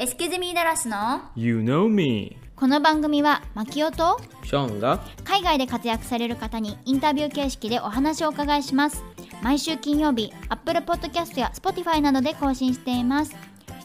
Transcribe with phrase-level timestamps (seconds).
[0.00, 2.36] エスケゼミダラスの You know me.
[2.54, 9.02] この番組はマキオとショーンが海外で活躍される方にインタビュー形式でお話をお伺いします。
[9.42, 13.34] 毎週金曜日 Apple Podcast や Spotify などで更新しています。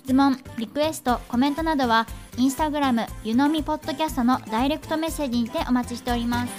[0.03, 2.05] 質問リクエストコメントなどは
[2.37, 6.53] インスタグラムゆのみポッドキャストのダイレクトメッセージにてお待ちしております。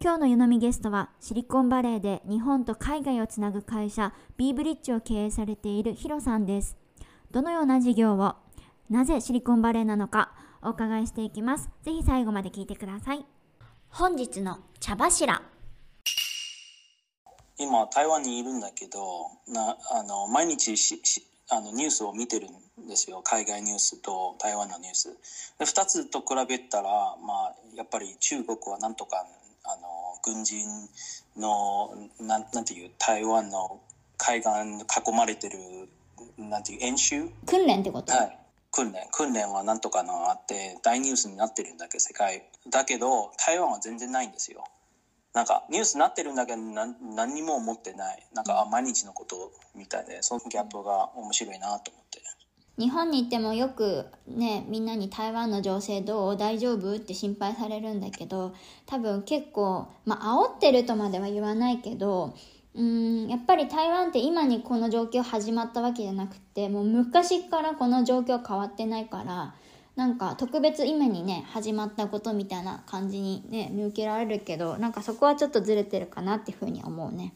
[0.00, 6.76] 今日の湯飲みゲストはシリコンバレーで日本と海外をつなぐ会社 B ブリッジを経営されているヒロさんです
[7.34, 8.36] どのような事業を
[8.88, 10.32] なぜシリコンバレーなのか
[10.62, 11.68] お伺いしていきます。
[11.82, 13.26] ぜひ最後まで聞いてください。
[13.88, 15.42] 本日の茶柱。
[17.58, 19.00] 今台湾にいるんだけど
[19.48, 22.46] なあの毎日ししあのニュースを見てる
[22.80, 23.20] んですよ。
[23.24, 25.08] 海外ニュースと台湾のニュース。
[25.58, 29.26] で2つと比べたら、まあ、やっぱり中国はなんとか
[29.64, 29.82] あの
[30.22, 30.68] 軍人
[31.36, 33.80] のなんなんていう台湾の
[34.18, 35.58] 海岸囲まれてる
[36.38, 37.28] なんていう演習？
[37.46, 38.38] 訓練ってこと、はい、
[38.70, 39.06] 訓練。
[39.12, 42.48] 訓練はなんとかのあって大ニュースになってるんだけど世界。
[42.70, 44.64] だけど台湾は全然ないんですよ。
[45.32, 48.26] なんかニュースになってるんだけどなん何にも思ってない。
[48.34, 52.14] なんかあ毎日のことみたいでそのギャップが面白いなと思って。
[52.76, 56.36] 日本に行ってもよくねみんなに台湾の情勢どう？
[56.36, 56.96] 大丈夫？
[56.96, 58.52] って心配されるんだけど
[58.86, 62.34] 多分結構まあ煽ってるとまでは言わないけど
[62.74, 69.54] うんやっぱり台湾って今にこの状況始まったわけじゃなくてもう昔からこの状況変わってないから
[69.94, 77.34] なんか特別今にね始まったことみたいな感じにね見受けられるけどなんかそこはちょっとずれてるかなっていうふうに思うね。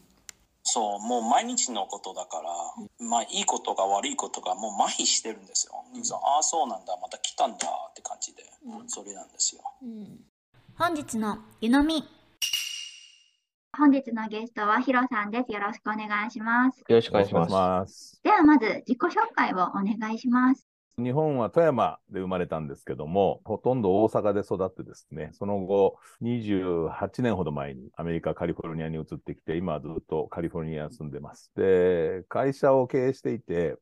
[0.63, 5.73] そうもう毎日のことだから、まあいいことが悪いことがもう麻痺してるんですよ、
[6.21, 7.57] ああそうなんだまた来たんだ
[7.89, 8.43] って感じで、
[8.85, 9.61] それなんですよ。
[9.81, 10.19] うん、
[10.77, 12.03] 本日の湯飲み
[13.77, 18.19] 本日のゲストはヒロさんですよろしくお願いしますよろしくお願いします。
[18.23, 20.67] ではまず自己紹介をお願いします
[20.97, 31.53] 日本は富山で生まれたんですけども、ほとんど大阪で育ってですね、その後、28年ほど前にアメリカ、カリフォルニアに移ってきて、今はずっとカリフォルニアに住んでます。
[31.55, 33.77] で、会社を経営していて、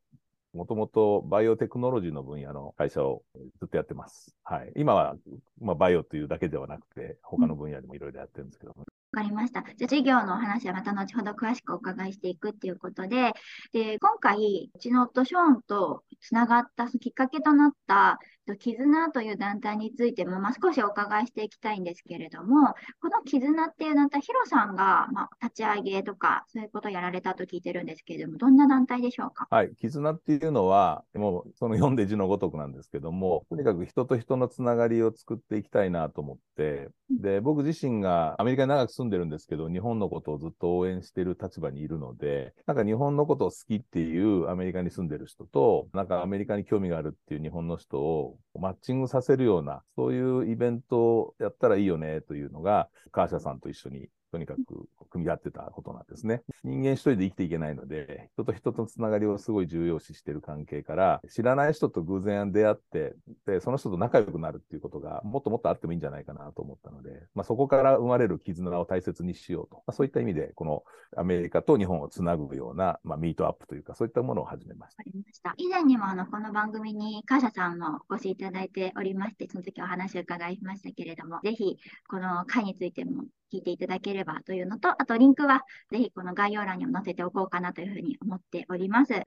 [0.54, 3.24] もともとバイオテクノロジーの分野の会社を
[3.60, 4.36] ずっとやってます。
[4.44, 4.72] はい。
[4.76, 5.16] 今は、
[5.60, 8.86] まあ、バイオというだけではなくて、他の分野でもいろいろやってるんですけども、わ
[9.18, 9.64] かりました。
[9.78, 13.34] じゃあ、事業のお話はまた後ほど詳しくお伺いしていくっていうことで、
[13.74, 29.48] で、今回、うちの夫ショーンとつながったきっかけとなった、と絆という団体についても、まあ、少しお伺いしていきたいんですけれども、この絆っていう団体、ヒロさんが、まあ、立ち上げとか、そういうことをやられたと聞いてるんですけれども、どんな団体でしょうか？
[29.50, 29.76] はい。
[29.76, 54.88] 絆っていうのは、もうその読んで字のごとくなんですけども、とにかく人と人のつながりを作っていきたいなと思って、で、僕自身がアメリカに長く住んでるんですけど、日本のことをずっと応援している立場にいるので、なんか日本のことを好きっていうアメリカに住んでる人と、なんかアメリカに興味があるっていう日本の人をマッチングさせるような、そういうイベントをやったらいいよねというのが、カーシャさんと一緒にとにかく
[55.18, 56.44] 組み合ってたことなんですね。
[56.64, 69.78] 人間一人で生きていけないので、人と人とのつながりをすごい重要視してる関係から、知らない人と偶然出会って、で、その人と仲良くなるっていうことがもっともっとあってもいいんじゃないかなと思ったので、まあ、そこから生まれる絆を大切にしようと。
[69.78, 70.84] まあ、そういった意味で、この
[71.16, 75.04] アメリカと日本をつなぐような、まあ、ミートアップというか、そういったものを始めました。
[75.04, 75.54] した。
[75.58, 89.22] 以前にもあのこの番組にカーシャさんもお越しいただいておりまして、その時お話を伺いましたけれども、ぜひこの会についても聞いていただければというのと、あとリンクはぜひこの概要欄にも載せておこうかなというふうに思っております。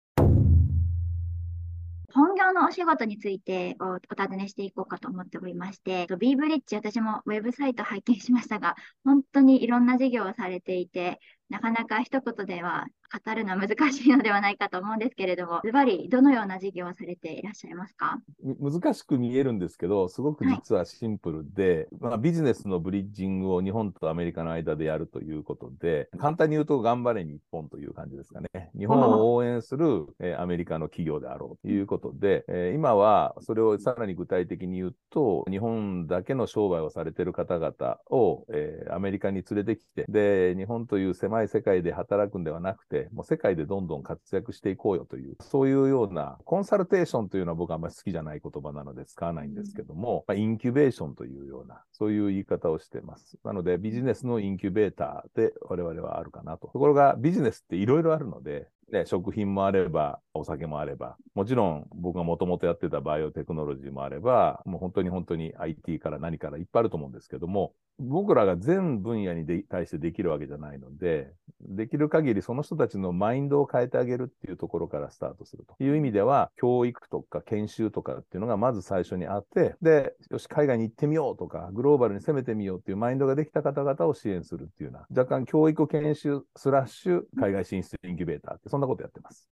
[2.14, 11.20] 本業のお仕事についておお尋ねしていこうかと思っておりまして、B ブリッジ、私もウェブサイト拝見しましたが、本当にいろんな事業をされていて、
[11.50, 12.88] なかなか一言では
[13.26, 18.20] 語るのは難しいのではないかと思うんですけれども、ズバリどのような事業をされていらっしゃいますか？
[18.60, 28.70] 難しく見えるんですけど、すごく実はシンプルで、まあ、ビジネスのブリッジングを日本とアメリカの間でやるということで、簡単に言うと頑張れ日本という感じですかね。
[28.78, 53.38] 日本を応援する、えーアメリカの企業であろうということで、えー今はそれをさらに具体的に言うと、日本だけの商売をされている方々を、えーアメリカに連れてきて、で、日本という狭い世界で働くんではなくて、もう世界でどんどん活躍していこうよという、そういうような、コンサルテーションというのは僕はあんまり好きじゃない言葉なので使わないんですけども、まあ、インキュベーションというような、そういう言い方をしてます。
[53.44, 56.68] なので、ビジネスのインキュベーターで我々はあるかなと。
[56.68, 71.32] ところが、ビジネスっていろいろあるので、ね、食品もあれば、お酒もあれば、もちろん僕がもともとやってたバイオテクノロジーもあれば、もう本当に本当に IT から何からいっぱいあると思うんですけども、僕らが全分野に対してできるわけじゃないので、
[71.62, 75.84] できる限りその人たちのマインドを変えてあげるっていうところからスタートすると。
[75.84, 89.50] いう意味では、教育とか研修とかっていうのがまず最初にあって、で、よし、海外に行ってみようとか、グローバルに攻めてみようっていうマインドができた方々を支援するっていうような、若干教育研修スラッシュ海外進出インキュベーターって、そんなことやってます。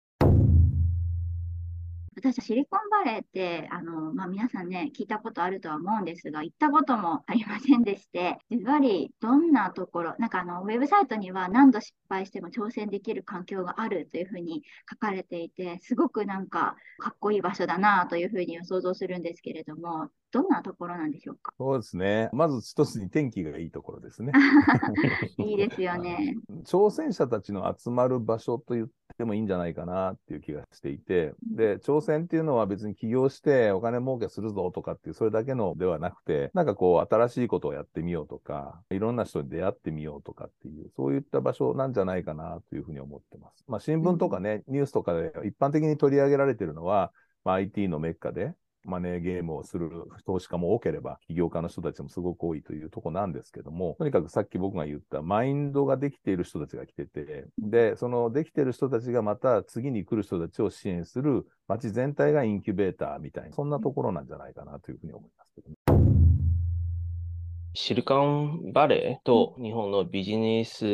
[2.14, 21.52] 私はシリコンバレーって、あの、まあ、皆さんね、聞いたことあるとは思うんですが、行ったこともありませんでして、ずばりどんなところ、なんかあの、ウェブサイトには何度失敗しても挑戦できる環境があるというふうに書かれていて、すごくなんかかっこいい場所だなというふうに想像するんですけれども、どんなところなんでしょうか？
[21.58, 22.30] そうですね。
[22.32, 24.32] まず一つに天気がいいところですね。
[25.38, 26.34] いいですよね。
[26.64, 28.88] 挑戦者たちの集まる場所と言っ
[29.18, 43.64] てもいいんじゃないかなっていう気がしていて、で、挑戦っていうのは別に起業してお金儲けするぞとかっていう、それだけのではなくて、なんかこう、新しいことをやってみようとか、いろんな人に出会ってみようとかっていう、そういった場所なんじゃないかなというふうに思ってます。
[43.68, 47.12] まあ、新聞とかね、ニュースとかで一般的に取り上げられてるのは、
[47.44, 49.90] まあ、IT のメッカで、マネーゲームをする
[50.26, 65.76] 投資家も多ければ、起業家の人たちもすごく多いというとこなんですけども、とにかくさっき僕が言ったマインドができている人たちが来てて、で、そのできている人たちがまた次に来る人たちを支援する街全体がインキュベーターみたいな、そんなところなんじゃないかなというふうに思いますけどね。
[67.74, 70.84] シリカンバレーと日本のビジネス、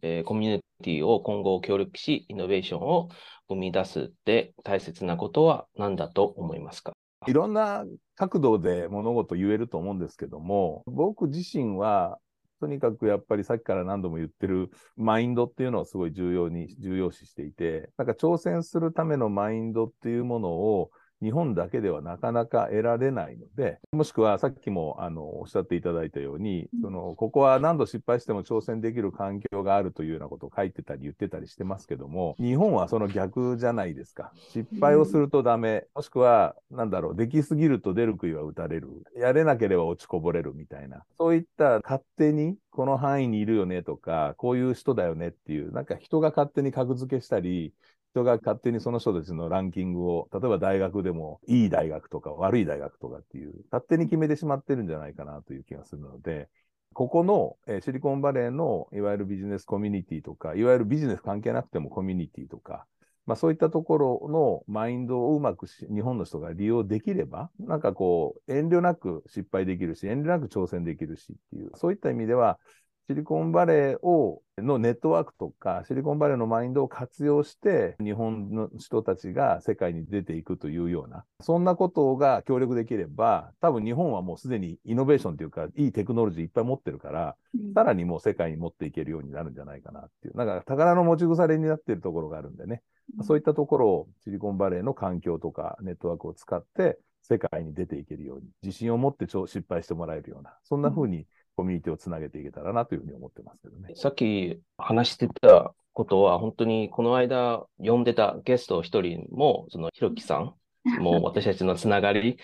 [0.00, 3.10] えー、コミュニティを今後協力し、イノベーションを
[3.46, 6.94] 生み出すって大切なことは何だと思いますか？
[7.26, 7.84] いろんな
[8.16, 12.18] 角度で物事言えると思うんですけども、僕自身は、
[12.60, 20.90] とにかくやっぱりさっきから何度も言ってるマインドっていうのをすごい重要に、重要視していて、なんか挑戦するためのマインドっていうものを
[21.24, 34.32] 日本だけではなかなか得られないので、もしくはさっきもあのおっしゃっていただいたように、そのここは何度失敗しても挑戦できる環境があるというようなことを書いてたり言ってたりしてますけども、日本はその逆じゃないですか。
[34.50, 47.72] 失敗をするとダメ、もしくは、なんだろう、できすぎると出る杭は打たれる、やれなければ落ちこぼれるみたいな、そういった勝手にこの範囲にいるよねとか、こういう人だよねっていう、なんか人が勝手に格付けしたり、
[48.14, 56.48] 人が勝手にその人たちのランキングを、例えば大学でもいい大学とか悪い大学とかっていう、勝手に決めてしまってるんじゃないかなという気がするので、
[56.92, 62.86] ここの、えー、シリコンバレーのいわゆるビジネスコミュニティとか、いわゆるビジネス関係なくてもコミュニティとか、
[63.26, 72.60] まあそういったところのマインドをうまく日本の人が利用できれば、なんかこう、遠慮なく失敗できるし、遠慮なく挑戦できるしっていう、そういった意味では、
[73.06, 87.36] シリコンバレーをのネットワークとか、シリコンバレーのマインドを活用して、日本の人たちが世界に出ていくというような、そんなことが協力できれば、多分日本はもうすでにイノベーションというか、いいテクノロジーいっぱい持ってるから、
[87.74, 92.82] さらにもう世界に持っていけるようになるんじゃないかなっていう、なんか宝の持ち腐れになっているところがあるんでね、
[93.22, 103.94] そういったところをシリコンバレーの環境とかネットワークを使って、世界に出ていけるように、自信を持って失敗してもらえるような、そんな風にコミュニティをつなげていけたらなというふうに思ってますけどね。
[103.94, 110.54] さっき話してたことは、本当にこの間呼んでたゲスト一人も、そのひろきさん
[111.00, 112.36] も私たちのつながり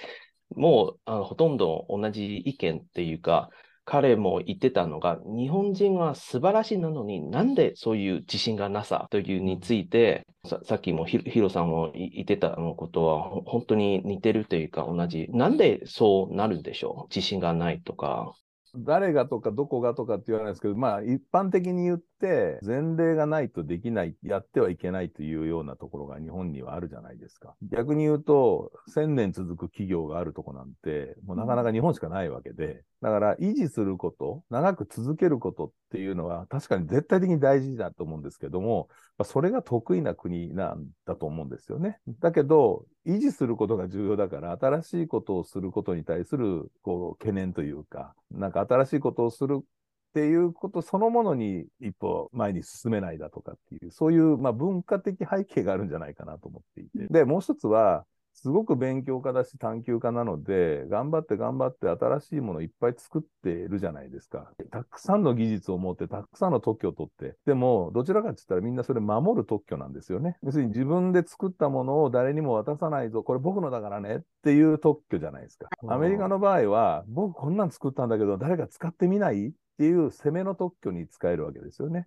[0.57, 3.51] もあのほとんど同じ意見っていうか、
[3.85, 15.27] 彼も言ってたのが、日本人は素晴らしいなのになんでそういう自信がなさというについて、ささっきもヒロさんも言ってたのことは本当に似てるというか同じ。
[15.31, 17.15] なんでそうなるんでしょう？
[17.15, 18.33] 自信がないとか。
[18.77, 27.55] 誰がとかどこがとかって言わないですけど、まあ一般的に言って、前例がないとできない、やってはいけないというようなところが日本にはあるじゃないですか。
[27.63, 38.89] 逆に言うと、1000年続く企業があるとこなんて、もうなかなか日本しかないわけで、だから維持すること、長く続けることっていうのは確かに絶対的に大事だと思うんですけども、
[39.25, 41.99] それが得意な国なんだと思うんですよね。
[42.21, 49.65] だけど、維持することが重要だから、新しいことをすることに対するこう懸念というか、なんか新しいことをするっ
[50.13, 57.07] ていうことそのものに一歩前に進めないだとかっていう、そういうまあ文化的背景があるんじゃないかなと思っていて。
[57.09, 64.51] で、もう一つは、すごく勉強家だし探求家なので、頑張って頑張って新しいものをいっぱい作ってるじゃないですか。
[64.71, 67.37] たくさんの技術を持って、たくさんの特許を取って。
[67.45, 70.39] でも、どちらかって言ったらみんなそれ守る特許なんですよね。
[70.43, 73.23] 要するに自分で作ったものを誰にも渡さないぞ。
[73.23, 75.69] これ僕のだからねっていう特許じゃないですか。
[75.89, 79.49] アメリカの場合は、僕こんなん作ったんだけど、誰か使ってみない？
[79.49, 82.07] っていう攻めの特許に使えるわけですよね。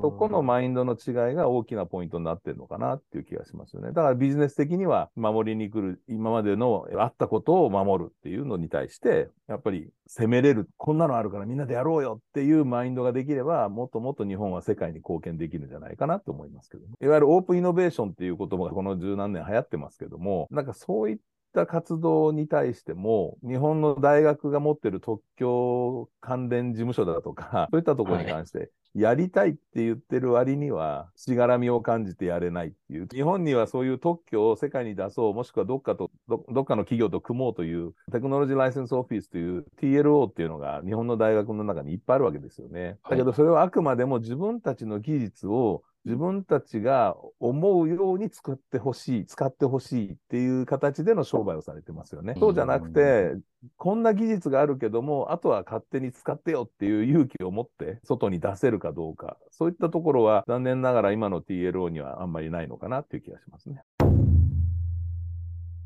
[0.00, 3.88] そこのマインドの違いが大きなポイントになってるのかなっていう気がしますよね。
[3.88, 21.16] だからビジネス的には守りに来る、今までのあったことを守るっていうのに対して、やっぱり攻めれる、こんなのあるからみんなでやろうよっていうマインドができれば、もっともっと日本は世界に貢献できるんじゃないかなと思いますけど、ね、いわゆるオープンイノベーションっていう言葉がこの十何年流行ってますけども、なんかそういっ
[21.56, 33.08] た活動に対しても、日本の大学が持ってる特許関連事務所だとか、 そういったところに関して、やりたいって言ってる割には、しがらみを感じてやれないっていう。
[33.08, 42.98] 日本にはそういう特許を世界に出そう、もしくはどっかと、どどっかの企業と組もうという、テクノロジーライセンスオフィスという TLO っていうのが日本の大学の中にいっぱいあるわけですよね。
[43.08, 52.36] だけどそれはあくまでも自分たちの技術を自分たちが思うように使ってほしい、使ってほしいっていう形での商売をされてますよね。
[52.38, 53.34] そうじゃなくて、
[53.76, 63.82] こんな技術があるけども、あとは勝手に使ってよっていう勇気を持って外に出せるかどうか、そういったところは残念ながら今の TLO にはあんまりないのかなっていう気がしますね。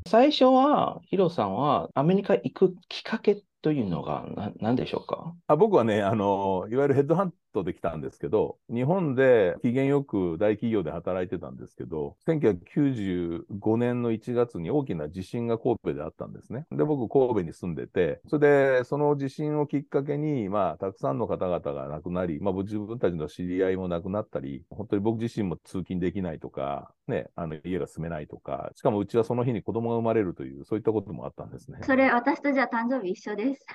[0.07, 5.33] 最初は、ヒロさんはアメリカ行くきっかけというのがな何でしょうか？
[5.47, 16.65] あ僕はねあの、いわゆるヘッドハントで来たんですけど、日本で機嫌よく大企業で働いてたんですけど、1995年の1月に大きな地震が神戸であったんですね。
[16.71, 31.79] で、僕、神戸に住んでて、それで、その地震をきっかけに、まあ、たくさんの方々が亡くなり、まあ、自分たちの知り合いも亡くなったり、本当に僕自身も通勤できないとか、ね、あの家が住めないとか、しかもうちはその日に子供が生まれるという、そういったこともあったんですね。
[31.83, 33.65] それ、私とじゃあ誕生日一緒です。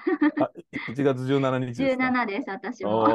[0.41, 0.51] あ
[0.91, 3.07] 1月17日ですか？17です、私も。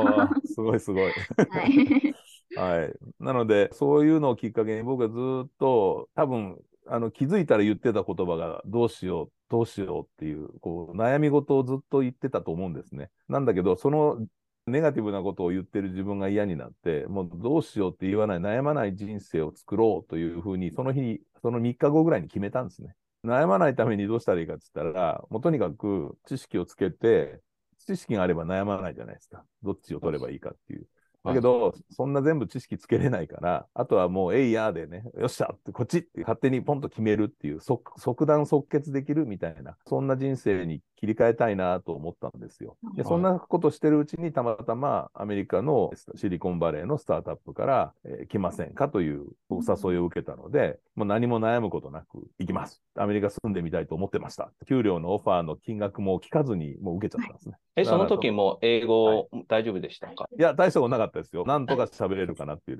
[0.53, 1.11] すごいすごい。
[1.49, 2.15] はい。
[2.53, 2.93] はい。
[3.19, 13.09] なので、そういうのをきっかけに僕はずっと、多分、あの、気づいたら言ってた言葉が、どうしよう、どうしようっていう、こう、悩み事をずっと言ってたと思うんですね。
[13.29, 14.25] なんだけど、その、
[14.67, 22.95] ネガティブなことを言ってる自分が嫌になって、もうどうしようって言わない、悩まない人生を作ろうというふうに、その日に、その3日後ぐらいに決めたんですね。
[23.23, 27.39] 悩まないためにどうしたらいいかって言ったら、もうとにかく知識をつけて、
[27.85, 29.43] 知識があれば悩まないじゃないですか。
[29.63, 30.87] どっちを取ればいいかっていう。
[31.23, 42.77] だけど、そんな全部知識つけれないから、あとはもう、えいやーでね、よっしゃって、こっちって勝手にポンと決めるっていう、即即断即決できるみたいな、そんな人生に切り替えたいなと思ったんですよ。
[42.95, 52.81] で、そんなことしてるうちに、たまたまアメリカのシリコンバレーのスタートアップから、えー来ませんかというお誘いを受けたので、もう何も悩むことなく行きます。
[52.95, 54.51] アメリカ住んでみたいと思ってました。
[54.67, 57.55] 給料のオファーの金額も聞かずにもう受けちゃったんですね。
[57.75, 60.29] え、その時も英は語大丈夫でしたか？
[60.37, 61.45] いや、大したことなかったですよ。
[61.45, 62.77] なんとか喋れるかなっていう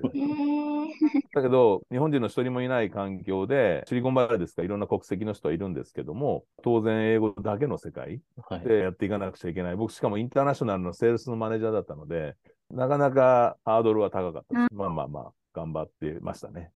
[1.34, 8.60] だけど、日本人の一人もいない環境で、シリコンバレーですからいろんな国籍の人はいるんですけども、当然英語だけの世界はい。
[8.60, 9.76] でやっていかなくちゃいけない。
[9.76, 12.36] 僕しかもインターナショナルのセールスのマネージャーだったので、
[12.70, 14.74] なかなかハードルは高かったです。
[14.74, 16.70] まあまあまあ、頑張ってましたね。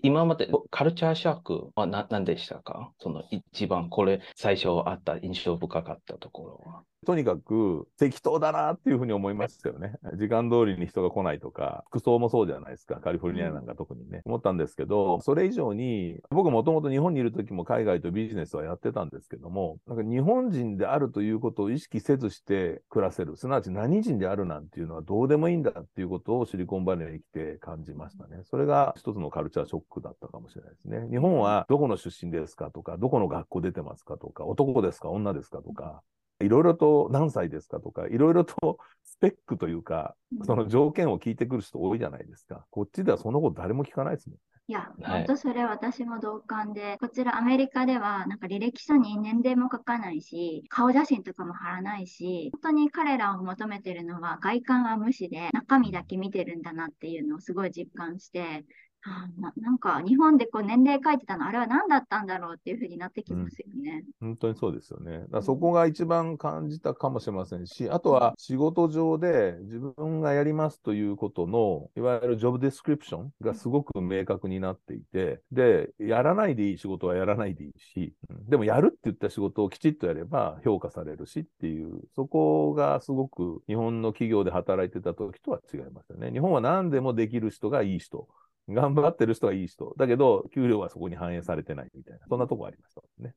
[0.00, 2.92] 今までカルチャーショックは何何でしたか？
[3.00, 6.82] その一番これ最初あった印象深かったところは。
[7.06, 9.94] とにかく適当だなっていうふうに思いましたよね。
[10.14, 12.96] 時間通りに人が来ないとか、服装もそうじゃないですか。
[12.96, 14.22] カリフォルニアなんか特にね。
[14.24, 23.36] 思ったんですけど、それ以上に、僕もともと日本にいる時も海外とビジネスはやってたんですけども、なんか日本人であるということを意識せずして暮らせる。
[23.36, 28.42] すなわち何人であるなんていうのはどうでもいいんだっていうことをシリコンバレーに来て感じましたね。
[28.44, 31.08] それが一つのカルチャーショックだったかもしれないですね。
[31.10, 36.02] 日本はどこの出身ですかとか、どこの学校出てますかとか、男ですか女ですかとか、
[36.40, 40.14] いろいろと何歳ですかとか、いろいろとスペックというか、
[40.44, 42.64] その条件を聞いてくる人多いじゃないですか。
[42.70, 44.38] こっちではそのこと誰も聞かないですもん。
[44.70, 58.66] いや、はい本当それ私も同感で、こちらアメリカではなんか履歴書に年齢も書かないし、顔写真とかも貼らないし、本当に彼らを求めてるのは外観は無視で中身だけ見てるんだなっていうのをすごい実感して、
[59.04, 64.04] あななんか日本でこう年齢書いてたのあれは何だったんだろうっていうふうになってきますよね。
[64.20, 65.24] 本当にそうですよね。
[65.30, 86.30] だそこが一番感じたかもしれませんし、あとは仕事上で自分がやりますということの、いわゆるジョブディスクリプションがすごく明確になっていて、で、やらないでいい仕事はやらないでいいし、うんでもやるって言った仕事をきちっとやれば評価されるしっていう、そこがすごく日本の企業で働いてた時とは違いますよね。
[86.30, 88.26] 日本は何でもできる人がいい人。
[88.68, 89.94] 頑張ってる人がいい人。
[89.96, 93.34] だけど、給料はそこに反映されてないみたいな、そんなとこありましたね。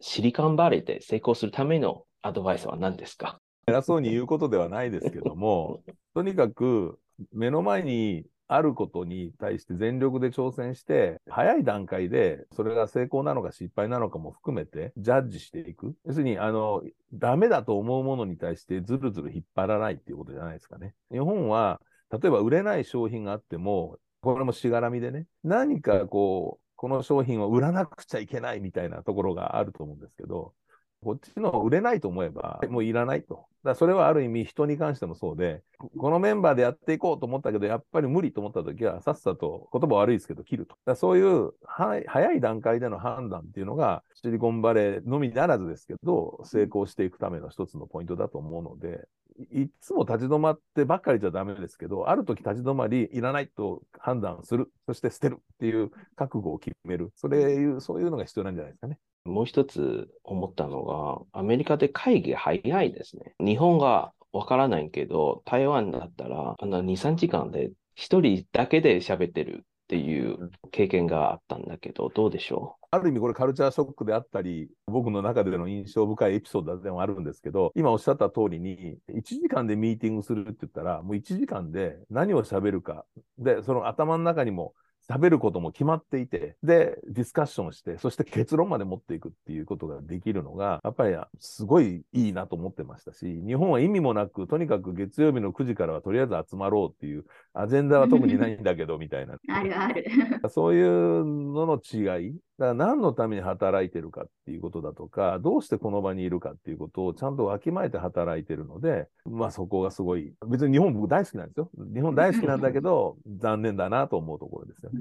[0.00, 3.38] シリコンバレーで成功するためのアドバイスは何ですか？
[3.66, 5.82] 偉そうに言うことではないですけども、
[6.14, 6.98] とにかく
[7.32, 15.94] 目の前にあることに対して全力で挑戦して、早い段階でそれが成功なのか失敗なのかも含めてジャッジしていく。
[16.04, 20.94] 要するに、あの、ダメだと思うものに対してずるずる引っ張らないっていうことじゃないですかね。
[21.12, 30.54] 日本は、例えば売れない商品があっても、これもしがらみでね、何かこう、この商品を売らなくちゃいけないみたいなところがあると思うんですけど、
[31.02, 33.46] こっちの売れないと思えば、もういらないと。
[33.64, 35.62] だそれはある意味人に関してもそうで、
[35.98, 40.76] このメンバーでやっていこうと思ったけど、やっぱり無理と思った時は、さっさと言葉悪いですけど切ると。
[40.86, 49.06] だそういうは早い段階での判断っていうのが、シリコンバレーのみならずですけど、成功していくための一つのポイントだと思うので、
[49.52, 57.12] いつも立ち止まってばっかりじゃダメですけど、ある時立ち止まり、いらないと判断する、そして捨てるっていう覚悟を決める。
[57.16, 58.98] それ、そういうのが必要なんじゃないですかね。
[59.24, 63.34] もう一つ思ったのが、アメリカで会議早いですね。
[63.38, 83.04] 日本がわからないけど、台湾だったら、あの2、3時間で一人だけで喋ってるっていう経験があったんだけど、どうでしょある意味これカルチャーショックであったり、僕の中での印象深いエピソードでもあるんですけど、今おっしゃった通りに、1時間でミーティングするって言ったら、もう1時間で何を喋るか。
[83.38, 84.74] で、その頭の中にも
[85.10, 97.24] 喋ることも決まっていて、で、ディスカッションして、そして結論まで持っていくっていうことができるのが、やっぱりすごいいいなと思ってましたし、日本は意味もなく、とにかく月曜日の9時からはとりあえず集まろうっていう、
[97.54, 99.36] アジェンダは特にないんだけど、みたいな。
[99.50, 100.04] あるある。
[100.48, 102.36] そういうのの違い。
[102.60, 111.70] だから何のために働いてるかっていうことだとか、どうしてこの場にいるかっていうことをちゃんとわきまえて働いてるので、まあそこがすごい、別に日本僕大好きなんですよ。
[111.94, 115.00] 日本大好きなんだけど、 残念だなと思うところですよね。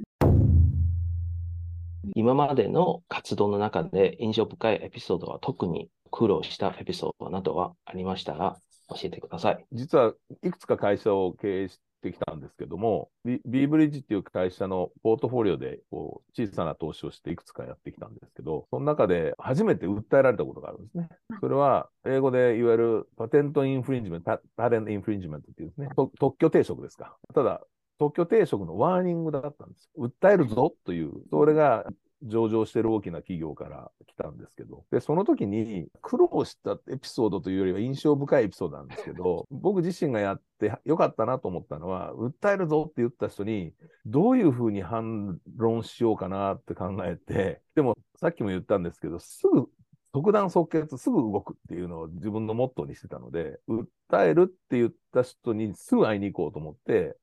[2.05, 8.55] う今までの活動の中で印象深いエピソードは特に苦労したエピソードなどはありましたら
[8.87, 9.65] 教えてください。
[9.73, 10.13] 実は
[10.43, 21.09] いくつか会社を経営してきたんですけども、ビビーブリッジっていう会社のポートフォリオでこう小さな投資をしていくつかやってきたんですけど、その中で初めて訴えられたことがあるんですね。
[21.39, 27.17] それは英語でいわゆる patent infringement、patent infringement っていうですね、と特許抵触ですか。
[27.33, 27.61] ただ、
[27.99, 29.89] 特許抵触のワーニングだったんです。
[29.97, 31.85] 訴えるぞという、それが
[32.23, 43.73] 上場してる大きな企業から来たんですけど、で、その時に苦労したエピソードというよりは印象深いエピソードなんですけど、 僕自身がやってよかったなと思ったのは、訴えるぞって言った人に、
[44.05, 49.69] どういうふうに反論しようかなって考えて、でもさっきも言ったんですけど、すぐ
[50.13, 57.15] 即断即決すぐ動くっていうのを自分のモットーにしてたので、訴えるって言った人にすぐ会いに行こうと思って、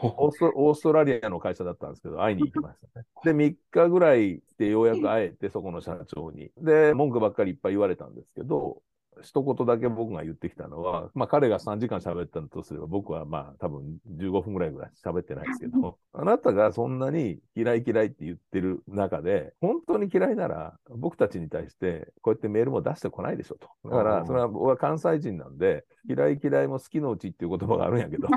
[0.00, 3.06] オースト オーストラリアの会社だったんですけど、会いに行きましたね。
[3.24, 6.50] で、3日ぐらいでようやく会えて、そこの社長に。
[6.58, 8.82] で、文句ばっかりいっぱい言われたんですけど、
[9.22, 23.68] 一言だけ僕が言ってきたのは、まあ彼が3時間喋ったとすれば、僕はまあ多分15分ぐらいぐらい喋ってないですけど、あなたがそんなに嫌い嫌いって言ってる中で、本当に嫌いなら僕たちに対してこうやってメールも出してこないでしょと。
[23.88, 28.28] だから、それは僕は関西人なんで、嫌い嫌いも好きのうちっていう言葉があるんやけど、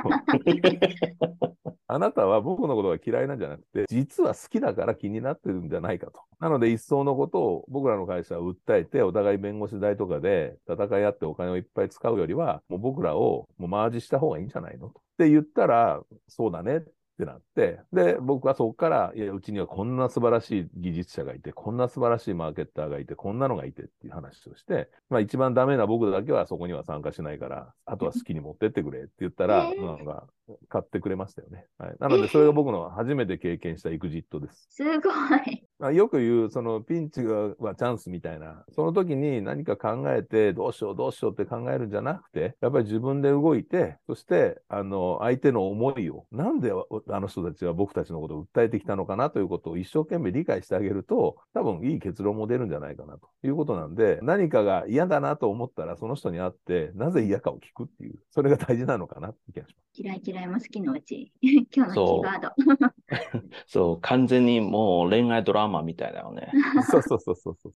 [1.88, 6.20] あなたは僕のことが嫌いなんじゃなくて、実は好きだから気になってるんじゃないかと。
[6.40, 14.90] なので、一層のことを僕らの会社は訴えて、お互い弁護士代とかで戦い合ってお金をいっぱい使うよりは、もう僕らをもうマージした方がいいんじゃないの？
[14.90, 15.00] と。
[15.00, 16.82] って言ったら、そうだねっ
[17.18, 30.28] てなって、で、僕はそこから、いや、うちにはこんな素晴らしい技術者がいて、こんな素晴らしいマーケッターがいて、こんなのがいてっていう話をして、まあ一番ダメな僕だけはそこには参加しないから、あとは好きに持ってってくれって言ったら、 えーなんか、
[30.68, 31.68] 買ってくれましたよね。
[31.78, 31.96] はい。
[32.00, 34.68] なので、それが僕の初めて経験したエクジットです。
[34.70, 35.10] すご
[35.48, 35.65] い。
[35.78, 60.02] まあ、よく言う、そのピンチがはチャンスみたいな、その時に何か考えて、どうしようどうしようって考えるんじゃなくて、やっぱり自分で動いて、そして、あの、相手の思いを、なんであの人たちは僕たちのことを訴えてきたのかなということを一生懸命理解してあげると、多分いい結論も出るんじゃないかなということなんで、何かが嫌だなと思ったら、その人に会って、なぜ嫌かを聞くっていう、それが大事なのかなって気がします。
[60.02, 61.32] 嫌い嫌いも好きのうち。
[61.42, 62.50] 今日のキーワード。
[63.68, 66.52] そう、完全にもう恋愛ドラマみたいだよね。
[66.90, 67.74] そうそうそうそうそう。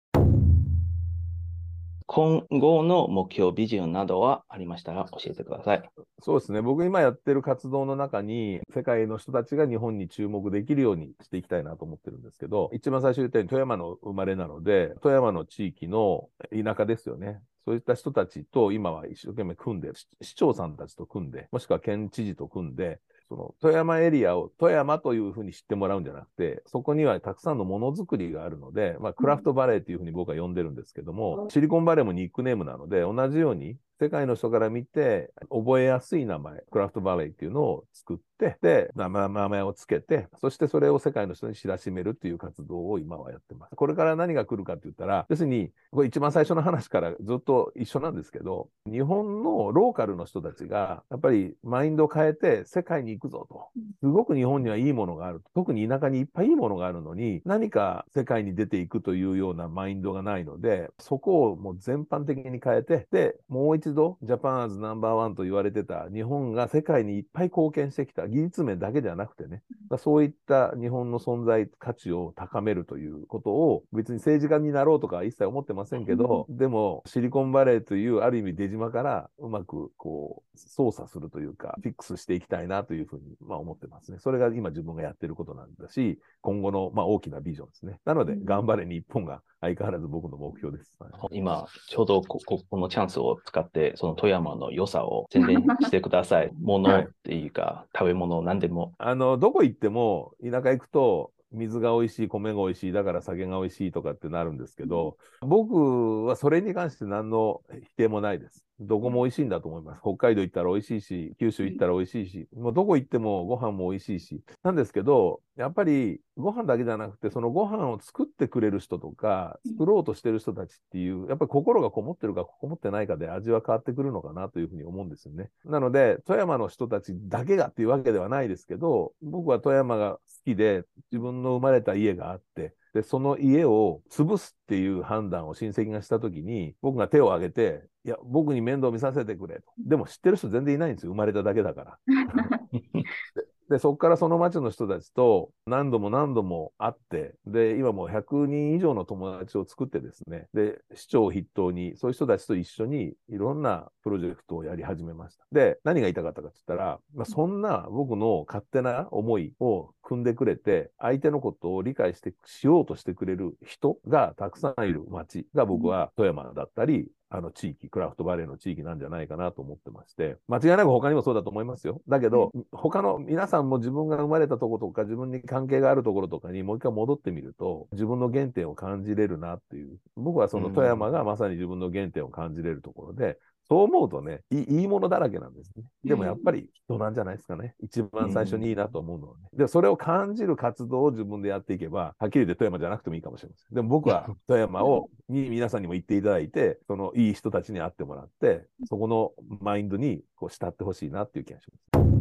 [2.11, 5.91] 今後の目標、ビジョンなどはありましたら教えてください。
[6.23, 6.63] そうですね。
[6.63, 17.43] 僕今やってる活動の中に、世界の人たちが日本に注目できるようにしていきたいなと思ってるんですけど、一番最初に言ったように富山の生まれなので、富山の地域の田舎ですよね。
[17.67, 39.09] そういった人たちと今は一生懸命組んで、市市長さんたちと組んで、もしくは県知事と組んで、その富山エリアを富山というふうに知ってもらうんじゃなくて、そこにはたくさんのものづくりがあるので、まあ、クラフトバレーというふうに僕は呼んでるんですけども、シリコンバレーもニックネームなので、同じように世界の人から見て覚えやすい名前、クラフトバレーっていうのを作って、で、名
[39.49, 43.75] 前をつけて、そしてそれを世界の人に知らしめるっていう活動を今はやってます。
[43.75, 53.69] これから何が来るかって言ったら、要するに、これ一番最初の話からずっと一緒なんですけど、日本のローカルの人たちが、やっぱりマインドを変えて世界に行くぞと。
[54.01, 55.43] すごく日本にはいいものがある。
[55.55, 69.63] 特に田舎にいっぱいいいものがあるのに、何か世界に出ていくというようなマインドがないので、そこをもう全般的に変えて、で、もう一度度、ジャパンアーズナンバーワンと言われてた日本が世界にいっぱい貢献してきた技術面だけじゃなくてね、
[69.99, 84.19] そういった日本の存在価値を高めるということを、別に政治家になろうとか一切思ってませんけど、でもシリコンバレーというある意味出島からうまくこう操作するというか、フィックスしていきたいなというふうにまあ思ってますね。
[84.19, 88.01] それが今自分がやってることなんだし、今後のまあ大きなビジョンですね。
[88.05, 90.93] なので、頑張れ日本が相変わらず僕の目標です。
[91.31, 92.39] 今、ちょうどこ
[92.71, 96.51] このチャンスを使って、その富山の良さを宣伝してください。
[96.61, 98.95] ものっていうか、はい、食べ物、何でも。
[98.99, 108.68] あの、どこ行っても、田舎行くと、水が美味しい、米が美味しい、だから酒が美味しいとかってなるんですけど、僕はそれに関して何の否定もないです。
[108.81, 110.01] どこも美味しいんだと思います。
[110.03, 114.43] 北海道行ったら美味しいし、九州行ったら美味しいし、もうどこ行ってもご飯も美味しいし。
[114.63, 125.51] なんですけど、やっぱりご飯だけじゃなくて、そのご飯を作ってくれる人とか、作ろうとしてる人たちっていう、やっぱり心がこもってるかこもってないかで味は変わってくるのかなというふうに思うんですよね。
[125.65, 139.65] なので、富山の人たちだけがっていうわけではないですけど、僕は富山が好きで、自分の生まれた家があって、で、その家を潰すっていう判断を親戚がしたときに、僕が手を挙げて、いや、僕に面倒見させてくれと。
[139.87, 141.13] でも知ってる人全然いないんですよ。
[141.13, 141.99] 生まれただけだから。
[143.69, 155.45] で、そこからその町の人たちと何度も何度も会って、で、今もう100人以上の友達を作ってですね、で、市長を筆頭に、そういう人たちと一緒にいろんなプロジェクトをやり始めました。
[155.53, 172.01] で、何が言いたかったかって言ったら、まあ、そんな僕の勝手な思いを組んでくれて、相手のことを理解してしようとしてくれる人がたくさんいる町が僕は富山だったり、あの地域、クラフトバレーの地域なんじゃないかなと思ってまして、間違いなく他にもそうだと思いますよ。
[172.09, 179.99] だけど、うん、他の皆さんも自分が生まれたとことか、自分に関係があるところとかにもう一回戻ってみると、自分の原点を感じれるなっていう。
[180.17, 185.85] 僕はその富山がまさに自分の原点を感じれるところで、そう思うとねい、いいものだらけなんですね。
[186.05, 187.75] でもやっぱり人なんじゃないですかね。
[187.81, 189.49] 一番最初にいいなと思うのはね。
[189.53, 193.75] で、それを感じる活動を自分でやっていけば、はっきり言って富山じゃなくてもいいかもしれません。
[193.75, 202.18] でも僕は富山を、に皆さんにも言っていただいて、そのいい人たちに会ってもらって、そこのマインドにこう慕ってほしいなっていう気がします。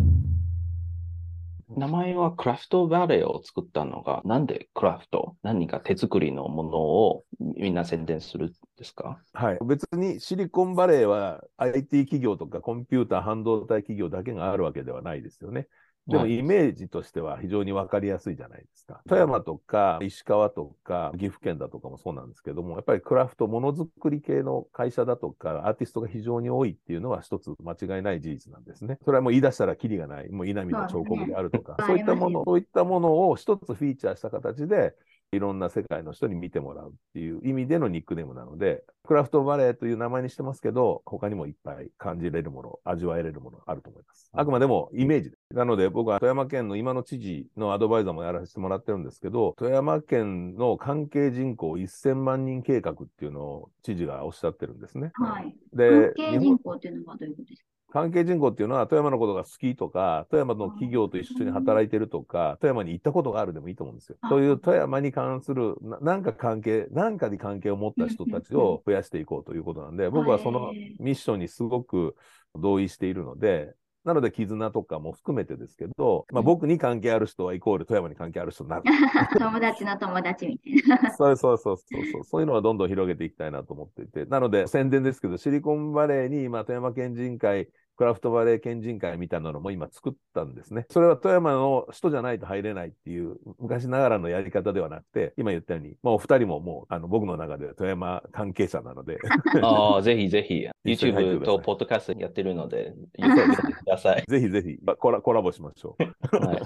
[1.69, 5.35] 名前はクラフトバレーを作ったのが、なんでクラフト？
[5.43, 7.23] 何か手作りのものを
[7.57, 9.19] みんな宣伝するんですか？
[9.33, 9.59] はい。
[9.65, 15.67] 別にシリコンバレーは IT 企業とかコンピューター、半導体企業だけがあるわけではないですよね。
[16.07, 19.01] でもイメージとしては非常に分かりやすいじゃないですか。
[19.07, 28.97] 富山とか石川とか岐阜県だとかもそうなんですけども、やっぱりクラフト、ものづくり系の会社だとかアーティストが非常に多いっていうのは一つ間違いない事実なんですね。
[29.03, 34.95] それはもう言い出したらキリがない、もう稲見の彫刻であるとか、そう、ね,、いったもの、そういったものを一つフィーチャーした形で、
[35.33, 44.29] いろんな世界の人に見てもらうっていう意味でのニックネームなので、クラフトバレーという名前にしてますけど、他にもいっぱい感じれるもの、味わえれるものあると思います。
[44.33, 55.11] あくまでもイメージなので僕は富山県の今の知事のアドバイザーもやらせてもらってるんですけど、富山県の関係人口1000万人計画っていうのを知事がおっしゃってるんですね。
[55.15, 55.53] はい。
[55.73, 57.67] で、関係人口っていうのはどういうことですか？
[57.89, 64.17] 関係人口っていうのは、富山のことが好きとか、富山の企業と一緒に働いてるとか、富山に行ったことがあるでもいいと思うんですよ。
[64.29, 72.15] そういう富山に関する、なんか関係、なんかに関係を持った人たちを増やしていこうということなんで、僕はそのミッションにすごく
[72.55, 73.73] 同意しているので、
[74.07, 78.83] なので、絆とかも含めてですけど、まあ、僕に関係ある人はイコール富山に関係ある人になる。
[79.37, 81.11] 友達の友達みたいな。
[81.11, 82.23] そうそうそうそうそう。
[82.23, 84.23] そういうのはどんどん広げていきたいなと思っていて。
[84.23, 90.85] なので、宣伝ですけど、シリコンバレーに今、富山県人会クラフトバレー県人会みたいなのも今作ったんですね。
[90.91, 99.17] それは富山の人じゃないと入れないっていう昔ながらのやり方ではなくて、今言ったように、まあ、お二人ももうあの僕の中で富山関係者なので。
[99.63, 103.41] ああ、ぜひぜひ、 YouTube とポッドキャストやってるので、言って
[103.73, 104.23] ください。
[104.29, 106.45] ぜひぜひコラコラボしましょう。
[106.45, 106.61] はい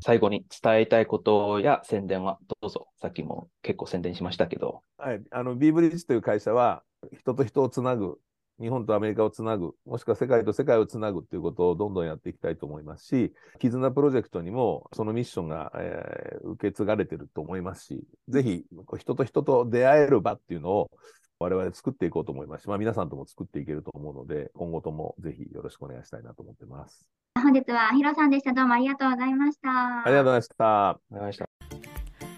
[0.00, 2.86] 最後に伝えたいことや宣伝はどうぞ。
[3.00, 4.82] さっきも結構宣伝しましたけど。
[4.98, 5.22] はい。
[5.32, 6.84] あの、ビーブリッジという会社は、
[7.18, 8.20] 人と人をつなぐ
[8.60, 18.64] 日本とアメリカをつなぐ、もしくは世界と世界をつなぐっていうことをどんどんやっていきたいと思いますし、絆プロジェクトにもそのミッションが、えー、受け継がれてると思いますし、ぜひ
[18.98, 20.90] 人と人と出会える場っていうのを
[21.38, 27.06] 我々作っていこうと思いますし、まあ、皆さんとも作っていけると思うので、今後ともぜひよろしくお願いしたいなと思ってます。
[27.34, 28.54] 本日はヒロさんでした。
[28.54, 29.68] どうもありがとうございました。
[29.70, 31.00] ありがとうございました。
[31.10, 31.56] お願いします。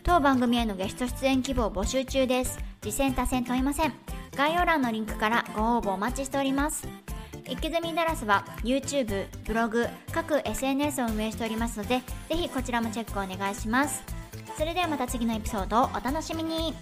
[0.03, 2.59] 当番組へのゲスト出演希望募集中です。
[2.81, 4.18] 次戦多戦問いません。
[4.39, 6.87] 概要欄のリンクからご応募お待ちしております。
[7.49, 14.05] イッキズミダラスは YouTube、ブログ、各 SNS を運営しておりますので、ぜひこちらもチェックお願いします。
[14.57, 16.73] それではまた次のエピソードをお楽しみに。